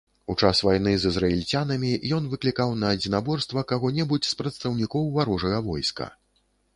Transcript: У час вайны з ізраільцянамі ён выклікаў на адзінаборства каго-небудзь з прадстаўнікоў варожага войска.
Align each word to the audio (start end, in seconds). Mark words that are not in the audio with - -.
У 0.33 0.33
час 0.43 0.59
вайны 0.67 0.91
з 1.01 1.09
ізраільцянамі 1.13 1.91
ён 2.17 2.23
выклікаў 2.31 2.73
на 2.83 2.87
адзінаборства 2.97 3.65
каго-небудзь 3.73 4.31
з 4.31 4.39
прадстаўнікоў 4.39 5.03
варожага 5.19 5.59
войска. 5.69 6.09